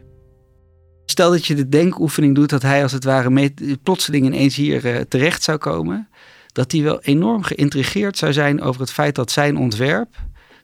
Stel 1.05 1.31
dat 1.31 1.47
je 1.47 1.55
de 1.55 1.69
denkoefening 1.69 2.35
doet 2.35 2.51
dat 2.51 2.63
hij 2.63 2.83
als 2.83 2.93
het 2.93 3.05
ware 3.05 3.53
plotseling 3.83 4.27
ineens 4.27 4.57
hier 4.57 4.85
uh, 4.85 5.01
terecht 5.01 5.43
zou 5.43 5.59
komen. 5.59 6.09
Dat 6.53 6.73
hij 6.73 6.83
wel 6.83 7.01
enorm 7.01 7.43
geïntrigeerd 7.43 8.19
zou 8.19 8.33
zijn 8.33 8.63
over 8.63 8.81
het 8.81 8.93
feit 8.93 9.15
dat 9.15 9.31
zijn 9.31 9.57
ontwerp, 9.57 10.17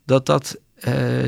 dat 0.05 0.27
dat 0.27 0.61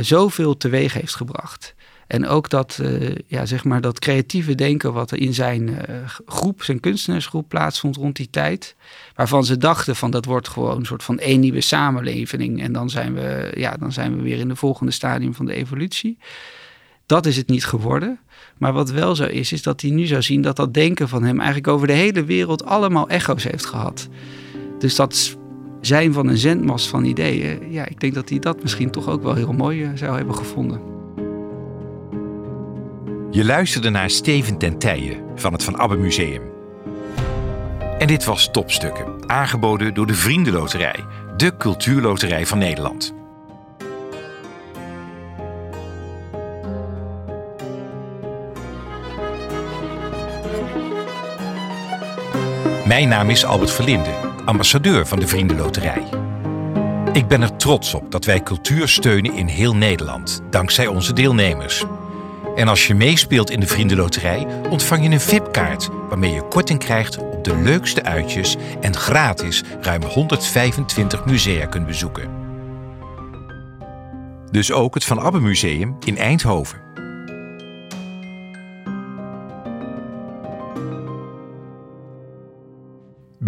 zoveel 0.00 0.56
teweeg 0.56 0.92
heeft 0.92 1.14
gebracht. 1.14 1.74
En 2.08 2.26
ook 2.26 2.50
dat, 2.50 2.78
uh, 2.82 3.14
ja, 3.26 3.46
zeg 3.46 3.64
maar 3.64 3.80
dat 3.80 3.98
creatieve 3.98 4.54
denken 4.54 4.92
wat 4.92 5.10
er 5.10 5.18
in 5.18 5.34
zijn 5.34 5.68
uh, 5.68 5.76
groep, 6.26 6.62
zijn 6.62 6.80
kunstenaarsgroep 6.80 7.48
plaatsvond 7.48 7.96
rond 7.96 8.16
die 8.16 8.30
tijd. 8.30 8.76
Waarvan 9.14 9.44
ze 9.44 9.56
dachten 9.56 9.96
van 9.96 10.10
dat 10.10 10.24
wordt 10.24 10.48
gewoon 10.48 10.76
een 10.76 10.86
soort 10.86 11.02
van 11.02 11.18
één 11.18 11.40
nieuwe 11.40 11.60
samenleving. 11.60 12.62
En 12.62 12.72
dan 12.72 12.90
zijn 12.90 13.14
we, 13.14 13.52
ja, 13.56 13.76
dan 13.76 13.92
zijn 13.92 14.16
we 14.16 14.22
weer 14.22 14.38
in 14.38 14.48
de 14.48 14.56
volgende 14.56 14.92
stadium 14.92 15.34
van 15.34 15.46
de 15.46 15.54
evolutie. 15.54 16.18
Dat 17.06 17.26
is 17.26 17.36
het 17.36 17.48
niet 17.48 17.64
geworden. 17.64 18.18
Maar 18.58 18.72
wat 18.72 18.90
wel 18.90 19.14
zo 19.16 19.24
is, 19.24 19.52
is 19.52 19.62
dat 19.62 19.80
hij 19.80 19.90
nu 19.90 20.06
zou 20.06 20.22
zien 20.22 20.42
dat 20.42 20.56
dat 20.56 20.74
denken 20.74 21.08
van 21.08 21.22
hem 21.22 21.36
eigenlijk 21.36 21.68
over 21.68 21.86
de 21.86 21.92
hele 21.92 22.24
wereld 22.24 22.64
allemaal 22.64 23.08
echo's 23.08 23.44
heeft 23.44 23.66
gehad. 23.66 24.08
Dus 24.78 24.94
dat 24.94 25.36
zijn 25.80 26.12
van 26.12 26.28
een 26.28 26.38
zendmast 26.38 26.88
van 26.88 27.04
ideeën, 27.04 27.72
ja, 27.72 27.86
ik 27.86 28.00
denk 28.00 28.14
dat 28.14 28.28
hij 28.28 28.38
dat 28.38 28.62
misschien 28.62 28.90
toch 28.90 29.08
ook 29.08 29.22
wel 29.22 29.34
heel 29.34 29.52
mooi 29.52 29.82
uh, 29.82 29.88
zou 29.94 30.16
hebben 30.16 30.34
gevonden. 30.34 30.80
Je 33.30 33.44
luisterde 33.44 33.90
naar 33.90 34.10
Steven 34.10 34.58
ten 34.58 34.78
van 35.34 35.52
het 35.52 35.64
Van 35.64 35.78
Abbe 35.78 35.96
Museum. 35.96 36.42
En 37.98 38.06
dit 38.06 38.24
was 38.24 38.48
Topstukken, 38.52 39.06
aangeboden 39.26 39.94
door 39.94 40.06
de 40.06 40.14
Vriendenloterij, 40.14 41.04
de 41.36 41.56
cultuurloterij 41.56 42.46
van 42.46 42.58
Nederland. 42.58 43.14
Mijn 52.86 53.08
naam 53.08 53.30
is 53.30 53.44
Albert 53.44 53.70
Verlinde, 53.70 54.27
ambassadeur 54.48 55.06
van 55.06 55.20
de 55.20 55.26
Vriendenloterij. 55.26 56.02
Ik 57.12 57.28
ben 57.28 57.42
er 57.42 57.56
trots 57.56 57.94
op 57.94 58.10
dat 58.10 58.24
wij 58.24 58.42
cultuur 58.42 58.88
steunen 58.88 59.34
in 59.34 59.46
heel 59.46 59.76
Nederland, 59.76 60.42
dankzij 60.50 60.86
onze 60.86 61.12
deelnemers. 61.12 61.84
En 62.56 62.68
als 62.68 62.86
je 62.86 62.94
meespeelt 62.94 63.50
in 63.50 63.60
de 63.60 63.66
Vriendenloterij, 63.66 64.46
ontvang 64.70 65.04
je 65.04 65.10
een 65.10 65.20
VIP-kaart 65.20 65.88
waarmee 66.08 66.32
je 66.32 66.42
korting 66.42 66.78
krijgt 66.78 67.18
op 67.18 67.44
de 67.44 67.56
leukste 67.56 68.02
uitjes 68.02 68.56
en 68.80 68.96
gratis 68.96 69.62
ruim 69.80 70.02
125 70.02 71.24
musea 71.24 71.66
kunt 71.66 71.86
bezoeken. 71.86 72.30
Dus 74.50 74.72
ook 74.72 74.94
het 74.94 75.04
Van 75.04 75.20
Abbe 75.20 75.40
Museum 75.40 75.96
in 76.04 76.18
Eindhoven. 76.18 76.78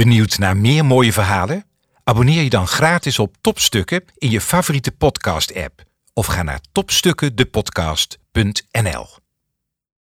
Benieuwd 0.00 0.38
naar 0.38 0.56
meer 0.56 0.84
mooie 0.84 1.12
verhalen? 1.12 1.64
Abonneer 2.04 2.42
je 2.42 2.50
dan 2.50 2.66
gratis 2.66 3.18
op 3.18 3.36
Topstukken 3.40 4.04
in 4.18 4.30
je 4.30 4.40
favoriete 4.40 4.92
podcast-app 4.92 5.82
of 6.12 6.26
ga 6.26 6.42
naar 6.42 6.60
topstukkendepodcast.nl. 6.72 9.19